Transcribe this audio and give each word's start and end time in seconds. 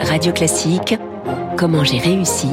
Radio 0.00 0.32
Classique, 0.32 0.98
comment 1.56 1.84
j'ai 1.84 1.98
réussi 1.98 2.48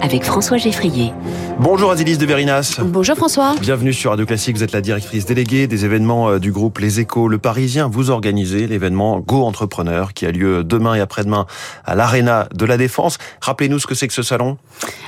avec 0.00 0.24
François 0.24 0.56
Geffrier. 0.56 1.12
Bonjour 1.58 1.90
Azilis 1.90 2.18
de 2.18 2.26
Verinas. 2.26 2.80
Bonjour 2.84 3.16
François. 3.16 3.54
Bienvenue 3.60 3.92
sur 3.92 4.10
Radio 4.10 4.26
Classique. 4.26 4.56
Vous 4.56 4.64
êtes 4.64 4.72
la 4.72 4.80
directrice 4.80 5.26
déléguée 5.26 5.66
des 5.68 5.84
événements 5.84 6.30
euh, 6.30 6.38
du 6.40 6.50
groupe 6.50 6.78
Les 6.78 6.98
Échos 6.98 7.28
Le 7.28 7.38
Parisien. 7.38 7.88
Vous 7.88 8.10
organisez 8.10 8.66
l'événement 8.66 9.20
Go 9.20 9.44
Entrepreneur 9.44 10.12
qui 10.12 10.26
a 10.26 10.32
lieu 10.32 10.64
demain 10.64 10.94
et 10.94 11.00
après-demain 11.00 11.46
à 11.84 11.94
l'Arena 11.94 12.48
de 12.52 12.64
la 12.64 12.76
Défense. 12.76 13.18
Rappelez-nous 13.40 13.78
ce 13.78 13.86
que 13.86 13.94
c'est 13.94 14.08
que 14.08 14.14
ce 14.14 14.22
salon. 14.22 14.58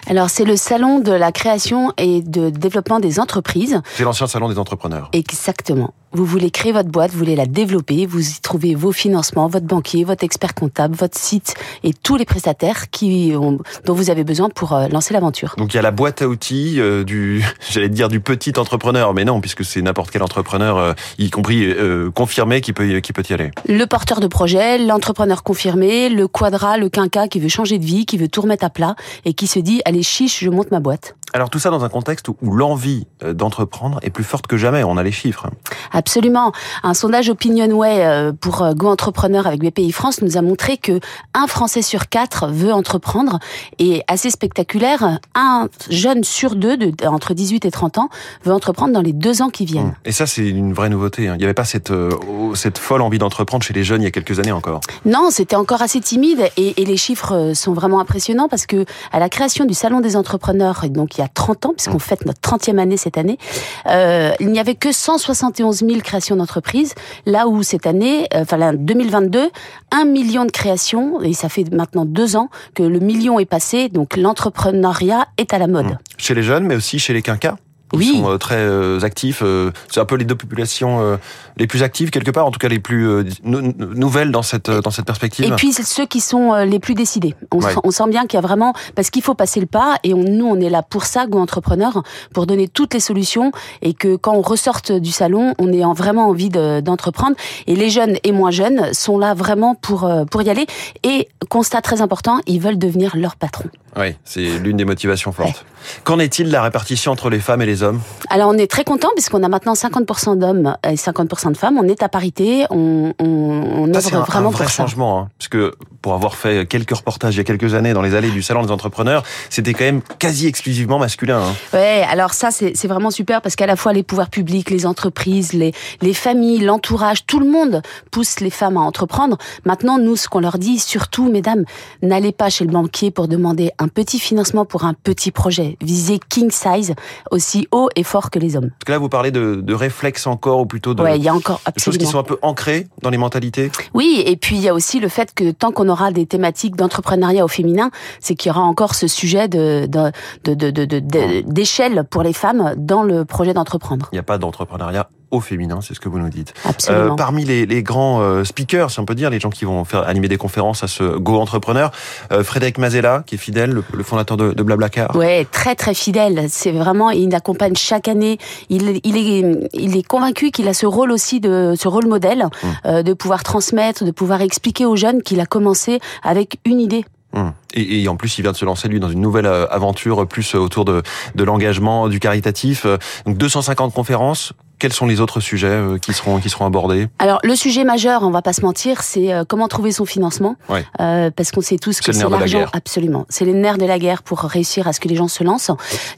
Alors 0.06 0.30
c'est 0.30 0.44
le 0.44 0.56
salon 0.56 1.00
de 1.00 1.12
la 1.12 1.32
création 1.32 1.92
et 1.96 2.22
de 2.22 2.50
développement 2.50 3.00
des 3.00 3.18
entreprises. 3.18 3.80
C'est 3.96 4.04
l'ancien 4.04 4.28
salon 4.28 4.48
des 4.48 4.58
entrepreneurs. 4.58 5.10
Exactement. 5.12 5.92
Vous 6.14 6.24
voulez 6.24 6.52
créer 6.52 6.70
votre 6.70 6.90
boîte, 6.90 7.10
vous 7.10 7.18
voulez 7.18 7.34
la 7.34 7.46
développer, 7.46 8.06
vous 8.06 8.30
y 8.30 8.40
trouvez 8.40 8.76
vos 8.76 8.92
financements, 8.92 9.48
votre 9.48 9.66
banquier, 9.66 10.04
votre 10.04 10.22
expert 10.22 10.54
comptable, 10.54 10.94
votre 10.94 11.18
site 11.18 11.54
et 11.82 11.92
tous 11.92 12.14
les 12.16 12.24
prestataires 12.24 12.88
qui 12.90 13.32
ont, 13.36 13.58
dont 13.84 13.94
vous 13.94 14.10
avez 14.10 14.22
besoin 14.22 14.48
pour 14.48 14.74
euh, 14.74 14.86
lancer 14.86 15.12
l'aventure. 15.12 15.56
Donc 15.58 15.74
il 15.74 15.76
y 15.76 15.80
a 15.80 15.82
la 15.82 15.90
boîte 15.90 16.22
à 16.22 16.28
outils 16.28 16.76
euh, 16.78 17.02
du, 17.02 17.44
j'allais 17.68 17.88
dire 17.88 18.08
du 18.08 18.20
petit 18.20 18.52
entrepreneur, 18.56 19.12
mais 19.12 19.24
non, 19.24 19.40
puisque 19.40 19.64
c'est 19.64 19.82
n'importe 19.82 20.12
quel 20.12 20.22
entrepreneur, 20.22 20.78
euh, 20.78 20.92
y 21.18 21.30
compris 21.30 21.64
euh, 21.66 22.12
confirmé, 22.12 22.60
qui 22.60 22.72
peut, 22.72 23.00
qui 23.00 23.12
peut 23.12 23.24
y 23.28 23.32
aller. 23.32 23.50
Le 23.68 23.84
porteur 23.86 24.20
de 24.20 24.28
projet, 24.28 24.78
l'entrepreneur 24.78 25.42
confirmé, 25.42 26.10
le 26.10 26.28
quadra, 26.28 26.76
le 26.76 26.88
quinca 26.90 27.26
qui 27.26 27.40
veut 27.40 27.48
changer 27.48 27.78
de 27.78 27.84
vie, 27.84 28.06
qui 28.06 28.18
veut 28.18 28.28
tout 28.28 28.42
remettre 28.42 28.64
à 28.64 28.70
plat 28.70 28.94
et 29.24 29.34
qui 29.34 29.48
se 29.48 29.58
dit 29.58 29.82
allez 29.84 30.04
chiche, 30.04 30.44
je 30.44 30.50
monte 30.50 30.70
ma 30.70 30.78
boîte. 30.78 31.16
Alors 31.34 31.50
tout 31.50 31.58
ça 31.58 31.70
dans 31.70 31.84
un 31.84 31.88
contexte 31.88 32.28
où 32.28 32.54
l'envie 32.54 33.08
d'entreprendre 33.20 33.98
est 34.02 34.10
plus 34.10 34.22
forte 34.22 34.46
que 34.46 34.56
jamais. 34.56 34.84
On 34.84 34.96
a 34.96 35.02
les 35.02 35.10
chiffres. 35.10 35.48
Absolument. 35.92 36.52
Un 36.84 36.94
sondage 36.94 37.28
Opinionway 37.28 38.32
pour 38.40 38.64
Go 38.74 38.86
Entrepreneur 38.86 39.44
avec 39.46 39.60
BPI 39.60 39.90
France 39.90 40.22
nous 40.22 40.36
a 40.36 40.42
montré 40.42 40.76
que 40.76 41.00
un 41.34 41.48
Français 41.48 41.82
sur 41.82 42.08
quatre 42.08 42.46
veut 42.46 42.72
entreprendre 42.72 43.40
et 43.80 44.02
assez 44.06 44.30
spectaculaire, 44.30 45.18
un 45.34 45.68
jeune 45.90 46.22
sur 46.22 46.54
deux 46.54 46.76
de, 46.76 47.06
entre 47.06 47.34
18 47.34 47.64
et 47.64 47.70
30 47.72 47.98
ans 47.98 48.08
veut 48.44 48.52
entreprendre 48.52 48.92
dans 48.92 49.02
les 49.02 49.12
deux 49.12 49.42
ans 49.42 49.48
qui 49.50 49.64
viennent. 49.64 49.96
Et 50.04 50.12
ça, 50.12 50.26
c'est 50.26 50.48
une 50.48 50.72
vraie 50.72 50.88
nouveauté. 50.88 51.26
hein. 51.26 51.34
Il 51.34 51.38
n'y 51.38 51.44
avait 51.44 51.52
pas 51.52 51.64
cette, 51.64 51.90
euh, 51.90 52.10
cette 52.54 52.78
folle 52.78 53.02
envie 53.02 53.18
d'entreprendre 53.18 53.64
chez 53.64 53.74
les 53.74 53.82
jeunes 53.82 54.02
il 54.02 54.04
y 54.04 54.08
a 54.08 54.12
quelques 54.12 54.38
années 54.38 54.52
encore. 54.52 54.78
Non, 55.04 55.30
c'était 55.32 55.56
encore 55.56 55.82
assez 55.82 56.00
timide 56.00 56.48
et, 56.56 56.80
et 56.80 56.84
les 56.84 56.96
chiffres 56.96 57.52
sont 57.54 57.72
vraiment 57.72 57.98
impressionnants 57.98 58.48
parce 58.48 58.66
que 58.66 58.84
à 59.10 59.18
la 59.18 59.28
création 59.28 59.64
du 59.64 59.74
Salon 59.74 60.00
des 60.00 60.16
entrepreneurs, 60.16 60.84
donc 60.90 61.16
il 61.16 61.20
y 61.20 61.23
a 61.23 61.23
30 61.28 61.66
ans, 61.66 61.72
puisqu'on 61.76 61.98
fête 61.98 62.26
notre 62.26 62.40
30e 62.40 62.78
année 62.78 62.96
cette 62.96 63.18
année, 63.18 63.38
euh, 63.86 64.32
il 64.40 64.48
n'y 64.48 64.58
avait 64.58 64.74
que 64.74 64.92
171 64.92 65.78
000 65.78 66.00
créations 66.00 66.36
d'entreprises, 66.36 66.94
là 67.26 67.48
où 67.48 67.62
cette 67.62 67.86
année, 67.86 68.28
euh, 68.34 68.42
enfin 68.42 68.56
là, 68.56 68.72
2022, 68.72 69.50
un 69.90 70.04
million 70.04 70.44
de 70.44 70.50
créations, 70.50 71.22
et 71.22 71.32
ça 71.32 71.48
fait 71.48 71.72
maintenant 71.72 72.04
deux 72.04 72.36
ans 72.36 72.48
que 72.74 72.82
le 72.82 72.98
million 72.98 73.38
est 73.38 73.44
passé, 73.44 73.88
donc 73.88 74.16
l'entrepreneuriat 74.16 75.26
est 75.38 75.52
à 75.52 75.58
la 75.58 75.66
mode. 75.66 75.98
Chez 76.18 76.34
les 76.34 76.42
jeunes, 76.42 76.64
mais 76.64 76.76
aussi 76.76 76.98
chez 76.98 77.12
les 77.12 77.22
quinquas. 77.22 77.56
Ils 77.94 77.98
Oui. 77.98 78.16
sont 78.18 78.30
euh, 78.30 78.36
très 78.38 78.56
euh, 78.58 79.00
actifs. 79.02 79.40
euh, 79.42 79.70
c'est 79.88 80.00
un 80.00 80.04
peu 80.04 80.16
les 80.16 80.24
deux 80.24 80.34
populations 80.34 81.00
euh, 81.00 81.16
les 81.56 81.66
plus 81.66 81.82
actives 81.82 82.10
quelque 82.10 82.30
part, 82.30 82.46
en 82.46 82.50
tout 82.50 82.58
cas 82.58 82.68
les 82.68 82.78
plus 82.80 83.08
euh, 83.08 83.24
nou- 83.44 83.60
nou- 83.62 83.94
nouvelles 83.94 84.30
dans 84.32 84.42
cette 84.42 84.70
dans 84.70 84.90
cette 84.90 85.06
perspective. 85.06 85.44
Et 85.44 85.50
puis 85.52 85.72
ceux 85.72 86.06
qui 86.06 86.20
sont 86.20 86.52
euh, 86.52 86.64
les 86.64 86.78
plus 86.78 86.94
décidés. 86.94 87.34
On, 87.52 87.58
Ouais. 87.60 87.72
sent, 87.72 87.78
on 87.84 87.90
sent 87.90 88.08
bien 88.08 88.26
qu'il 88.26 88.36
y 88.36 88.42
a 88.42 88.46
vraiment 88.46 88.72
parce 88.94 89.10
qu'il 89.10 89.22
faut 89.22 89.34
passer 89.34 89.60
le 89.60 89.66
pas 89.66 89.96
et 90.04 90.12
on, 90.14 90.18
nous 90.24 90.46
on 90.46 90.60
est 90.60 90.70
là 90.70 90.82
pour 90.82 91.04
ça, 91.04 91.26
Go 91.26 91.38
Entrepreneur, 91.38 92.02
pour 92.32 92.46
donner 92.46 92.68
toutes 92.68 92.92
les 92.94 93.00
solutions 93.00 93.52
et 93.82 93.94
que 93.94 94.16
quand 94.16 94.34
on 94.34 94.42
ressorte 94.42 94.92
du 94.92 95.12
salon, 95.12 95.54
on 95.58 95.72
ait 95.72 95.84
en- 95.84 95.92
vraiment 95.94 96.28
envie 96.28 96.48
de- 96.50 96.80
d'entreprendre. 96.80 97.36
Et 97.66 97.76
les 97.76 97.90
jeunes 97.90 98.16
et 98.24 98.32
moins 98.32 98.50
jeunes 98.50 98.92
sont 98.92 99.18
là 99.18 99.34
vraiment 99.34 99.74
pour 99.74 100.04
euh, 100.04 100.24
pour 100.24 100.42
y 100.42 100.50
aller. 100.50 100.66
Et 101.04 101.28
constat 101.48 101.80
très 101.82 102.00
important, 102.02 102.40
ils 102.46 102.60
veulent 102.60 102.78
devenir 102.78 103.16
leur 103.16 103.36
patron. 103.36 103.64
Oui, 103.96 104.16
c'est 104.24 104.58
l'une 104.58 104.76
des 104.76 104.84
motivations 104.84 105.30
fortes. 105.32 105.64
Qu'en 106.02 106.18
est-il 106.18 106.46
de 106.48 106.52
la 106.52 106.62
répartition 106.62 107.12
entre 107.12 107.30
les 107.30 107.38
femmes 107.40 107.62
et 107.62 107.66
les 107.66 107.82
hommes? 107.82 108.00
Alors 108.28 108.48
on 108.48 108.58
est 108.58 108.70
très 108.70 108.84
content 108.84 109.08
puisqu'on 109.14 109.42
a 109.42 109.48
maintenant 109.48 109.74
50% 109.74 110.38
d'hommes 110.38 110.76
et 110.84 110.94
50% 110.94 111.52
de 111.52 111.56
femmes. 111.56 111.78
On 111.78 111.86
est 111.88 112.02
à 112.02 112.08
parité. 112.08 112.64
On, 112.70 113.12
on, 113.20 113.24
on 113.24 113.92
Ça, 114.00 114.08
œuvre 114.08 114.22
un, 114.22 114.24
vraiment 114.24 114.48
un 114.48 114.52
vrai 114.52 114.64
pour 114.64 114.70
ça. 114.72 114.82
changement, 114.82 115.20
hein, 115.20 115.28
parce 115.38 115.48
que 115.48 115.74
pour 116.04 116.12
avoir 116.12 116.36
fait 116.36 116.66
quelques 116.68 116.94
reportages 116.94 117.34
il 117.34 117.38
y 117.38 117.40
a 117.40 117.44
quelques 117.44 117.72
années 117.72 117.94
dans 117.94 118.02
les 118.02 118.14
allées 118.14 118.30
du 118.30 118.42
salon 118.42 118.62
des 118.62 118.70
entrepreneurs, 118.70 119.22
c'était 119.48 119.72
quand 119.72 119.84
même 119.84 120.02
quasi 120.18 120.46
exclusivement 120.46 120.98
masculin. 120.98 121.40
hein. 121.40 121.54
Ouais, 121.72 122.04
alors 122.10 122.34
ça 122.34 122.50
c'est 122.50 122.86
vraiment 122.86 123.10
super 123.10 123.40
parce 123.40 123.56
qu'à 123.56 123.64
la 123.64 123.74
fois 123.74 123.94
les 123.94 124.02
pouvoirs 124.02 124.28
publics, 124.28 124.68
les 124.68 124.84
entreprises, 124.84 125.54
les 125.54 125.72
les 126.02 126.12
familles, 126.12 126.58
l'entourage, 126.58 127.24
tout 127.24 127.40
le 127.40 127.46
monde 127.50 127.80
pousse 128.10 128.40
les 128.40 128.50
femmes 128.50 128.76
à 128.76 128.80
entreprendre. 128.80 129.38
Maintenant, 129.64 129.96
nous, 129.98 130.16
ce 130.16 130.28
qu'on 130.28 130.40
leur 130.40 130.58
dit, 130.58 130.78
surtout, 130.78 131.30
mesdames, 131.30 131.64
n'allez 132.02 132.32
pas 132.32 132.50
chez 132.50 132.64
le 132.66 132.70
banquier 132.70 133.10
pour 133.10 133.26
demander 133.26 133.70
un 133.78 133.88
petit 133.88 134.18
financement 134.18 134.66
pour 134.66 134.84
un 134.84 134.92
petit 134.92 135.30
projet. 135.30 135.78
Visez 135.80 136.20
king 136.28 136.50
size, 136.50 136.94
aussi 137.30 137.66
haut 137.72 137.88
et 137.96 138.02
fort 138.02 138.28
que 138.30 138.38
les 138.38 138.56
hommes. 138.56 138.68
Parce 138.78 138.84
que 138.84 138.92
là, 138.92 138.98
vous 138.98 139.08
parlez 139.08 139.30
de, 139.30 139.62
de 139.62 139.74
réflexes 139.74 140.26
encore, 140.26 140.60
ou 140.60 140.66
plutôt 140.66 140.92
de, 140.92 141.02
Ouais, 141.02 141.16
il 141.16 141.24
y 141.24 141.28
a 141.30 141.34
encore 141.34 141.62
de 141.74 141.80
choses 141.80 141.96
qui 141.96 142.04
sont 142.04 142.18
un 142.18 142.24
peu 142.24 142.36
ancrées 142.42 142.88
dans 143.00 143.08
les 143.10 143.16
mentalités? 143.16 143.70
Oui, 143.94 144.22
et 144.26 144.36
puis 144.36 144.56
il 144.56 144.62
y 144.62 144.68
a 144.68 144.74
aussi 144.74 145.00
le 145.00 145.08
fait 145.08 145.32
que 145.34 145.50
tant 145.50 145.72
qu'on 145.72 145.88
aura 145.94 146.10
des 146.10 146.26
thématiques 146.26 146.76
d'entrepreneuriat 146.76 147.44
au 147.44 147.48
féminin, 147.48 147.90
c'est 148.20 148.34
qu'il 148.34 148.50
y 148.50 148.52
aura 148.54 148.62
encore 148.62 148.94
ce 148.94 149.08
sujet 149.08 149.48
de 149.48 149.86
de 149.86 150.12
de 150.44 151.40
d'échelle 151.40 152.04
pour 152.04 152.22
les 152.22 152.32
femmes 152.32 152.74
dans 152.76 153.02
le 153.02 153.24
projet 153.24 153.54
d'entreprendre. 153.54 154.08
Il 154.12 154.16
n'y 154.16 154.20
a 154.20 154.28
pas 154.32 154.38
d'entrepreneuriat 154.38 155.08
au 155.30 155.40
féminin, 155.40 155.80
c'est 155.82 155.94
ce 155.94 156.00
que 156.00 156.08
vous 156.08 156.18
nous 156.18 156.28
dites. 156.28 156.54
Absolument. 156.64 157.12
Euh, 157.14 157.16
parmi 157.16 157.44
les, 157.44 157.66
les 157.66 157.82
grands 157.82 158.20
euh, 158.20 158.44
speakers, 158.44 158.90
si 158.90 159.00
on 159.00 159.04
peut 159.04 159.14
dire, 159.14 159.30
les 159.30 159.40
gens 159.40 159.50
qui 159.50 159.64
vont 159.64 159.84
faire 159.84 160.06
animer 160.08 160.28
des 160.28 160.36
conférences 160.36 160.82
à 160.84 160.88
ce 160.88 161.16
Go 161.18 161.38
Entrepreneur, 161.38 161.90
euh, 162.32 162.44
Frédéric 162.44 162.78
Mazella, 162.78 163.22
qui 163.26 163.34
est 163.34 163.38
fidèle, 163.38 163.70
le, 163.70 163.84
le 163.92 164.02
fondateur 164.04 164.36
de, 164.36 164.52
de 164.52 164.62
Blablacar. 164.62 165.14
Ouais, 165.16 165.46
très 165.50 165.74
très 165.74 165.94
fidèle. 165.94 166.46
C'est 166.48 166.72
vraiment, 166.72 167.10
il 167.10 167.34
accompagne 167.34 167.74
chaque 167.76 168.08
année. 168.08 168.38
Il, 168.68 169.00
il 169.04 169.16
est, 169.16 169.68
il 169.72 169.96
est 169.96 170.06
convaincu 170.06 170.50
qu'il 170.50 170.68
a 170.68 170.74
ce 170.74 170.86
rôle 170.86 171.10
aussi 171.10 171.40
de, 171.40 171.74
ce 171.78 171.88
rôle 171.88 172.06
modèle, 172.06 172.44
Mmh. 172.44 172.66
euh, 172.86 173.02
de 173.02 173.12
pouvoir 173.12 173.42
transmettre, 173.42 174.04
de 174.04 174.10
pouvoir 174.10 174.40
expliquer 174.40 174.84
aux 174.86 174.96
jeunes 174.96 175.22
qu'il 175.22 175.40
a 175.40 175.46
commencé 175.46 176.00
avec 176.22 176.58
une 176.64 176.80
idée. 176.80 177.04
Hum. 177.32 177.52
Et, 177.74 178.02
et 178.02 178.08
en 178.08 178.16
plus, 178.16 178.38
il 178.38 178.42
vient 178.42 178.52
de 178.52 178.56
se 178.56 178.64
lancer 178.64 178.86
lui 178.88 179.00
dans 179.00 179.08
une 179.08 179.20
nouvelle 179.20 179.46
euh, 179.46 179.66
aventure, 179.70 180.22
euh, 180.22 180.26
plus 180.26 180.54
autour 180.54 180.84
de, 180.84 181.02
de 181.34 181.44
l'engagement, 181.44 182.08
du 182.08 182.20
caritatif. 182.20 182.86
Donc 183.26 183.36
250 183.36 183.92
conférences. 183.92 184.52
Quels 184.78 184.92
sont 184.92 185.06
les 185.06 185.20
autres 185.20 185.40
sujets 185.40 185.66
euh, 185.68 185.98
qui 185.98 186.12
seront 186.12 186.38
qui 186.40 186.50
seront 186.50 186.66
abordés 186.66 187.08
Alors 187.18 187.38
le 187.42 187.54
sujet 187.56 187.84
majeur, 187.84 188.22
on 188.22 188.30
va 188.30 188.42
pas 188.42 188.52
se 188.52 188.60
mentir, 188.60 189.02
c'est 189.02 189.32
euh, 189.32 189.44
comment 189.48 189.68
trouver 189.68 189.92
son 189.92 190.04
financement, 190.04 190.56
Ouais. 190.68 190.84
Euh, 191.00 191.30
parce 191.30 191.52
qu'on 191.52 191.60
sait 191.60 191.76
tous 191.78 191.92
C'est 191.92 192.02
que 192.04 192.10
le 192.10 192.12
c'est 192.14 192.18
nerf 192.20 192.28
de 192.28 192.34
la 192.34 192.38
l'argent. 192.40 192.58
guerre. 192.58 192.70
Absolument, 192.72 193.24
c'est 193.28 193.44
les 193.44 193.52
nerfs 193.54 193.78
de 193.78 193.86
la 193.86 193.98
guerre 193.98 194.22
pour 194.22 194.40
réussir 194.40 194.86
à 194.88 194.92
ce 194.92 195.00
que 195.00 195.08
les 195.08 195.16
gens 195.16 195.28
se 195.28 195.44
lancent. 195.44 195.70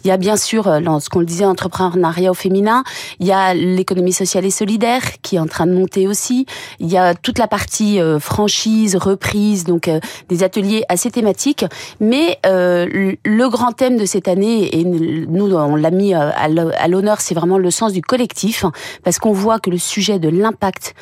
Il 0.04 0.08
y 0.08 0.10
a 0.10 0.16
bien 0.16 0.36
sûr, 0.36 0.66
euh, 0.68 0.80
ce 1.00 1.08
qu'on 1.08 1.20
le 1.20 1.26
disait, 1.26 1.44
entrepreneuriat 1.44 2.30
au 2.30 2.34
féminin. 2.34 2.82
Il 3.20 3.26
y 3.26 3.32
a 3.32 3.54
l'économie 3.54 4.12
sociale 4.12 4.44
et 4.44 4.50
solidaire 4.50 5.02
qui 5.22 5.36
est 5.36 5.38
en 5.40 5.46
train 5.46 5.66
de 5.66 5.72
monter 5.72 6.08
aussi. 6.08 6.46
Il 6.80 6.90
y 6.90 6.96
a 6.96 7.14
toute 7.14 7.38
la 7.38 7.46
partie 7.48 8.00
euh, 8.00 8.18
franchise, 8.18 8.96
reprise, 8.96 9.64
donc 9.64 9.88
euh, 9.88 10.00
des 10.28 10.42
ateliers 10.42 10.82
assez 10.88 11.10
thématiques. 11.10 11.64
Mais 12.00 12.38
euh, 12.46 12.86
le- 12.90 13.16
le 13.24 13.48
grand 13.48 13.72
thème 13.72 13.96
de 13.98 14.06
cette 14.06 14.28
année, 14.28 14.76
et 14.78 14.84
nous 14.84 15.52
on 15.54 15.76
l'a 15.76 15.90
mis 15.90 16.14
à 16.14 16.48
l'honneur, 16.88 17.20
c'est 17.20 17.34
vraiment 17.34 17.58
le 17.58 17.70
sens 17.70 17.92
du 17.92 18.02
collectif, 18.02 18.55
parce 19.02 19.18
qu'on 19.18 19.32
voit 19.32 19.58
que 19.58 19.70
le 19.70 19.78
sujet 19.78 20.18
de 20.18 20.28
l'impact, 20.28 20.94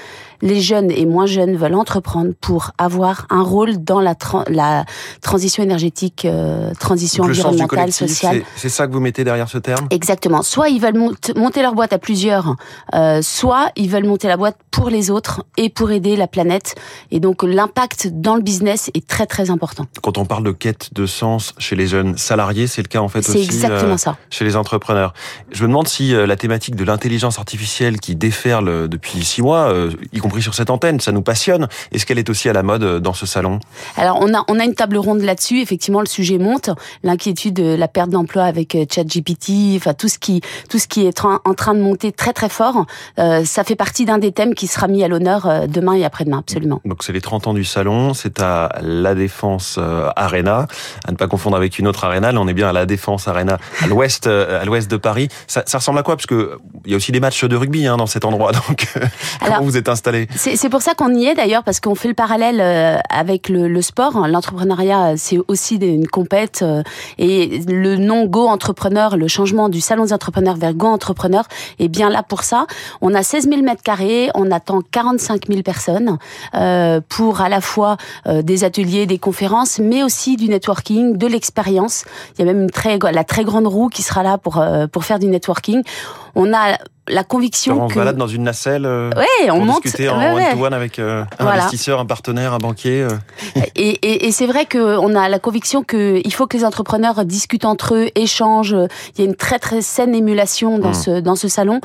les 0.43 0.61
jeunes 0.61 0.91
et 0.91 1.07
moins 1.07 1.27
jeunes 1.27 1.57
veulent 1.57 1.75
entreprendre 1.75 2.33
pour 2.41 2.71
avoir 2.79 3.27
un 3.31 3.43
rôle 3.43 3.83
dans 3.83 4.01
la, 4.01 4.15
tran- 4.15 4.45
la 4.49 4.85
transition 5.21 5.63
énergétique, 5.63 6.25
euh, 6.25 6.73
transition 6.79 7.25
Donc, 7.25 7.33
environnementale, 7.33 7.93
sociale. 7.93 8.43
c'est- 8.57 8.69
ça 8.69 8.87
que 8.87 8.93
vous 8.93 9.01
mettez 9.01 9.25
derrière 9.25 9.49
ce 9.49 9.59
terme? 9.59 9.87
Exactement. 9.91 10.43
Soit 10.43 10.69
ils 10.69 10.81
veulent 10.81 10.97
mont- 10.99 11.13
monter 11.37 11.63
leur 11.63 11.75
boîte 11.75 11.93
à 11.93 11.99
plusieurs, 11.99 12.57
euh, 12.95 13.23
soit 13.23 13.71
ils 13.77 13.89
veulent 13.89 14.07
monter 14.07 14.27
la 14.29 14.37
boîte 14.37 14.57
pour 14.71 14.91
les 14.91 15.11
autres 15.11 15.45
et 15.57 15.69
pour 15.71 15.91
aider 15.93 16.17
la 16.17 16.27
planète. 16.27 16.75
Et 17.13 17.21
donc 17.21 17.43
l'impact 17.45 18.09
dans 18.13 18.35
le 18.35 18.43
business 18.43 18.91
est 18.95 19.07
très 19.07 19.27
très 19.27 19.51
important. 19.51 19.87
Quand 20.03 20.19
on 20.19 20.25
parle 20.25 20.45
de 20.45 20.51
quête 20.51 20.91
de 20.93 21.07
sens 21.07 21.55
chez 21.59 21.77
les 21.77 21.87
jeunes 21.87 22.17
salariés, 22.19 22.67
c'est 22.67 22.83
le 22.83 22.89
cas 22.89 23.01
en 23.01 23.09
fait 23.09 23.23
C'est 23.23 23.31
aussi 23.39 23.45
exactement 23.45 23.95
euh, 23.95 23.97
ça. 23.97 24.17
chez 24.31 24.45
les 24.45 24.57
entrepreneurs. 24.57 25.15
Je 25.53 25.63
me 25.63 25.69
demande 25.69 25.87
si 25.89 26.13
la 26.13 26.37
thématique 26.37 26.75
de 26.75 26.85
l'intelligence 26.85 27.39
artificielle 27.39 28.01
qui 28.01 28.17
déferle 28.17 28.89
depuis 28.89 29.25
six 29.25 29.43
mois, 29.43 29.73
y 30.13 30.19
compris 30.19 30.34
sur 30.43 30.55
cette 30.55 30.71
antenne, 30.71 31.01
ça 31.01 31.13
nous 31.13 31.23
passionne. 31.23 31.69
Est-ce 31.93 32.07
qu'elle 32.07 32.19
est 32.19 32.29
aussi 32.31 32.49
à 32.49 32.53
la 32.53 32.63
mode 32.63 32.83
euh, 32.83 33.01
dans 33.01 33.13
ce 33.15 33.27
salon? 33.27 33.61
Alors 33.97 34.19
on 34.21 34.33
a 34.35 34.45
on 34.49 34.59
a 34.61 34.65
une 34.65 34.75
table 34.75 34.97
ronde 34.97 35.21
là-dessus. 35.23 35.61
Effectivement, 35.61 36.01
le 36.01 36.07
sujet 36.07 36.39
monte. 36.39 36.71
L'inquiétude 37.03 37.55
de 37.55 37.75
la 37.75 37.89
perte 37.89 38.11
d'emploi 38.11 38.45
avec 38.45 38.75
euh, 38.75 38.85
ChatGPT, 38.91 39.77
enfin 39.77 39.95
tout 39.95 40.09
ce 40.09 40.19
qui 40.19 40.41
tout 40.69 40.79
ce 40.79 40.87
qui 40.89 41.07
est 41.07 41.17
tra- 41.17 41.39
en 41.45 41.55
train 41.55 41.75
de 41.75 41.81
monter 41.81 42.13
très 42.13 42.33
très 42.33 42.49
fort. 42.49 42.87
euh, 43.19 43.45
ça 43.45 43.65
fait 43.65 43.77
partie 43.77 44.05
d'un 44.05 44.19
des 44.19 44.33
thèmes 44.33 44.55
qui 44.55 44.67
sera 44.67 44.89
mis 44.89 45.05
à 45.05 45.09
l'honneur 45.09 45.47
euh, 45.47 45.67
demain 45.67 45.95
et 45.95 46.05
après-demain, 46.05 46.39
absolument. 46.39 46.81
Donc 46.85 47.03
c'est 47.03 47.13
les 47.13 47.21
30 47.21 47.47
ans 47.49 47.55
du 47.55 47.65
salon, 47.65 48.15
c'est 48.15 48.41
à 48.41 48.71
La 48.83 49.15
Défense 49.15 49.77
euh, 49.79 50.09
Arena, 50.17 50.67
à 51.07 51.11
ne 51.13 51.17
pas 51.17 51.27
confondre 51.27 51.57
avec 51.57 51.79
une 51.79 51.87
autre 51.87 52.05
arena, 52.05 52.33
là 52.33 52.41
on 52.41 52.49
est 52.49 52.55
bien 52.55 52.69
à 52.69 52.73
La 52.73 52.87
Défense 52.87 53.29
Arena, 53.29 53.59
à 53.83 53.87
l'ouest 53.87 54.27
euh, 54.27 54.61
à 54.61 54.65
l'ouest 54.65 54.91
de 54.91 54.97
Paris. 54.97 55.29
Ça, 55.47 55.63
ça 55.67 55.79
ressemble 55.79 55.99
à 55.99 56.03
quoi? 56.03 56.17
Parce 56.17 56.27
que 56.27 56.59
il 56.85 56.91
y 56.91 56.95
a 56.95 56.97
aussi 56.97 57.13
des 57.13 57.21
matchs 57.21 57.45
de 57.45 57.57
rugby 57.57 57.87
hein, 57.87 57.97
dans 57.97 58.07
cet 58.07 58.25
endroit, 58.25 58.53
donc 58.69 58.87
euh, 58.97 59.01
Alors- 59.41 59.57
comment 59.57 59.67
vous 59.69 59.77
êtes 59.77 59.89
installé 59.89 60.14
C'est 60.37 60.69
pour 60.69 60.83
ça 60.83 60.95
qu'on 60.95 61.15
y 61.15 61.27
est 61.27 61.35
d'ailleurs, 61.35 61.63
parce 61.63 61.81
qu'on 61.81 61.95
fait 61.95 62.09
le 62.09 62.15
parallèle 62.15 62.61
euh, 62.61 62.99
avec 63.11 63.49
le, 63.49 63.69
le 63.69 63.83
sport. 63.83 64.27
L'entrepreneuriat, 64.27 65.17
c'est 65.17 65.39
aussi 65.49 65.77
une 65.77 66.07
compète. 66.07 66.61
Euh, 66.63 66.83
et 67.19 67.61
le 67.67 67.97
nom 67.97 68.27
Go 68.27 68.47
Entrepreneur, 68.47 69.17
le 69.17 69.29
changement 69.29 69.69
du 69.69 69.81
salon 69.81 70.05
des 70.05 70.13
entrepreneurs 70.13 70.57
vers 70.57 70.75
Go 70.75 70.87
Entrepreneur 70.87 71.45
est 71.79 71.89
bien 71.89 72.11
là 72.11 72.23
pour 72.23 72.43
ça. 72.43 72.67
On 73.01 73.15
a 73.15 73.23
16 73.23 73.49
000 73.49 73.63
mètres 73.63 73.83
carrés, 73.83 74.31
on 74.35 74.51
attend 74.51 74.81
45 74.91 75.49
000 75.49 75.63
personnes 75.63 76.19
euh, 76.55 77.01
pour 77.09 77.41
à 77.41 77.49
la 77.49 77.61
fois 77.61 77.97
des 78.27 78.65
ateliers, 78.65 79.07
des 79.07 79.19
conférences, 79.19 79.79
mais 79.79 80.03
aussi 80.03 80.37
du 80.37 80.49
networking, 80.49 81.17
de 81.17 81.27
l'expérience. 81.27 82.05
Il 82.35 82.45
y 82.45 82.49
a 82.49 82.53
même 82.53 82.63
une 82.63 82.71
très, 82.71 82.99
la 82.99 83.25
très 83.25 83.45
grande 83.45 83.67
roue 83.67 83.89
qui 83.89 84.03
sera 84.03 84.23
là 84.23 84.39
pour, 84.39 84.65
pour 84.93 85.05
faire 85.05 85.19
du 85.19 85.27
networking. 85.27 85.83
On 86.35 86.53
a 86.53 86.79
la 87.09 87.23
conviction 87.25 87.83
on 87.83 87.87
que... 87.89 87.95
se 87.95 87.99
balade 87.99 88.17
dans 88.17 88.27
une 88.27 88.45
nacelle 88.45 88.87
euh, 88.87 89.11
ouais, 89.17 89.51
on 89.51 89.57
pour 89.57 89.65
monte, 89.67 89.83
discuter 89.83 90.09
en 90.09 90.19
one-to-one 90.35 90.73
avec 90.73 90.99
euh, 90.99 91.23
un 91.39 91.45
Voilà. 91.45 91.65
investisseur, 91.65 92.01
un 92.01 92.07
partenaire, 92.07 92.53
un 92.55 92.59
banquier. 92.59 93.03
euh. 93.03 93.09
Et, 93.77 93.91
et, 93.91 94.27
et 94.27 94.33
c'est 94.33 94.47
vrai 94.47 94.67
qu'on 94.67 95.15
a 95.17 95.29
la 95.29 95.39
conviction 95.39 95.83
qu'il 95.83 96.33
faut 96.33 96.47
que 96.47 96.57
les 96.57 96.65
entrepreneurs 96.65 97.25
discutent 97.25 97.65
entre 97.65 97.95
eux, 97.95 98.09
échangent. 98.15 98.77
Il 99.17 99.21
y 99.21 99.27
a 99.27 99.29
une 99.29 99.35
très 99.35 99.59
très 99.59 99.83
saine 99.83 100.15
émulation 100.15 100.79
dans 100.79 100.91
Mm. 100.91 100.95
ce 100.95 101.21
dans 101.21 101.35
ce 101.37 101.49
salon. 101.49 101.81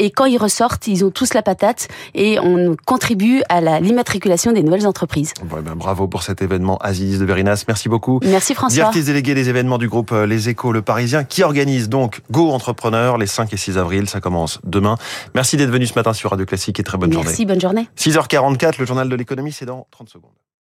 Et 0.00 0.10
quand 0.10 0.24
ils 0.24 0.36
ressortent, 0.38 0.86
ils 0.88 1.04
ont 1.04 1.10
tous 1.10 1.32
la 1.34 1.42
patate 1.42 1.88
et 2.14 2.38
on 2.40 2.74
contribue 2.84 3.42
à 3.48 3.60
la 3.60 3.78
l'immatriculation 3.80 4.52
des 4.52 4.62
nouvelles 4.62 4.86
entreprises. 4.86 5.32
Bon, 5.44 5.56
eh 5.60 5.62
ben, 5.62 5.74
bravo 5.76 6.08
pour 6.08 6.22
cet 6.22 6.42
événement 6.42 6.76
Aziz 6.78 7.20
de 7.20 7.24
Verinas. 7.24 7.64
Merci 7.68 7.88
beaucoup. 7.88 8.20
Merci 8.24 8.54
François. 8.54 8.74
Directrice 8.74 9.04
déléguée 9.06 9.34
des 9.34 9.48
événements 9.48 9.78
du 9.78 9.88
groupe 9.88 10.10
Les 10.26 10.48
Échos 10.48 10.72
Le 10.72 10.82
Parisien 10.82 11.24
qui 11.24 11.42
organise 11.44 11.88
donc 11.88 12.20
Go 12.30 12.50
Entrepreneur 12.50 13.16
les 13.16 13.26
5 13.26 13.52
et 13.52 13.56
6 13.56 13.78
avril. 13.78 14.08
Ça 14.08 14.20
commence 14.20 14.57
demain. 14.64 14.96
Merci 15.34 15.56
d'être 15.56 15.70
venu 15.70 15.86
ce 15.86 15.94
matin 15.94 16.12
sur 16.12 16.30
Radio 16.30 16.46
Classique 16.46 16.80
et 16.80 16.82
très 16.82 16.98
bonne 16.98 17.12
journée. 17.12 17.28
Merci, 17.28 17.46
bonne 17.46 17.60
journée. 17.60 17.88
6h44, 17.96 18.78
le 18.78 18.86
journal 18.86 19.08
de 19.08 19.16
l'économie, 19.16 19.52
c'est 19.52 19.66
dans 19.66 19.86
30 19.90 20.08
secondes. 20.08 20.32